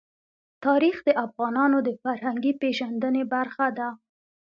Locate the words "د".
1.07-1.09, 1.87-1.89